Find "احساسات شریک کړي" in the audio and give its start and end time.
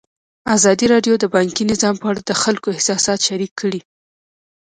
2.75-3.81